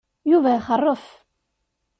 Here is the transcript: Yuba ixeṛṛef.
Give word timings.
Yuba 0.31 0.49
ixeṛṛef. 0.59 1.05